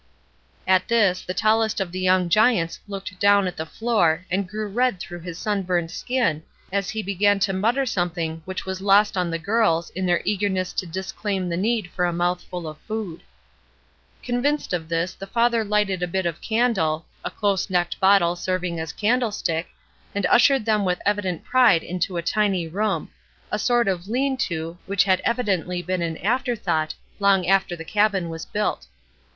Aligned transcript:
At 0.65 0.87
this, 0.87 1.21
the 1.21 1.35
tallest 1.35 1.79
of 1.79 1.91
the 1.91 1.99
young 1.99 2.27
giants 2.27 2.79
looked 2.87 3.19
down 3.19 3.45
at 3.45 3.55
the 3.55 3.67
floor 3.67 4.25
and 4.31 4.49
grew 4.49 4.67
red 4.67 4.99
through 4.99 5.19
his 5.19 5.37
sunburnt 5.37 5.91
skin 5.91 6.41
as 6.71 6.89
he 6.89 7.03
began 7.03 7.37
to 7.41 7.53
mutter 7.53 7.85
something 7.85 8.41
which 8.45 8.65
was 8.65 8.81
lost 8.81 9.15
on 9.15 9.29
the 9.29 9.37
girls 9.37 9.91
in 9.91 10.07
their 10.07 10.23
eagerness 10.25 10.73
to 10.73 10.87
disclaim 10.87 11.49
the 11.49 11.55
need 11.55 11.91
for 11.91 12.05
a 12.05 12.11
mouthful 12.11 12.65
of 12.67 12.79
food. 12.79 13.21
Convinced 14.23 14.73
of 14.73 14.89
this, 14.89 15.13
the 15.13 15.27
father 15.27 15.63
hghted 15.63 16.01
a 16.01 16.07
bit 16.07 16.25
of 16.25 16.41
candle, 16.41 17.05
a 17.23 17.29
close 17.29 17.69
necked 17.69 17.99
bottle 17.99 18.35
serving 18.35 18.79
as 18.79 18.91
candle 18.93 19.31
stick, 19.31 19.67
and 20.15 20.25
ushered 20.31 20.65
them 20.65 20.83
with 20.83 20.99
evident 21.05 21.43
pride 21.43 21.83
into 21.83 22.17
a 22.17 22.23
tiny 22.23 22.67
room; 22.67 23.11
a 23.51 23.59
sort 23.59 23.87
of 23.87 24.07
"lean 24.07 24.35
to," 24.35 24.79
which 24.87 25.03
had 25.03 25.21
evidently 25.23 25.79
been 25.79 26.01
an 26.01 26.17
afterthought, 26.25 26.95
long 27.19 27.45
after 27.45 27.75
the 27.75 27.85
cabin 27.85 28.29
was 28.29 28.47
built. 28.47 28.87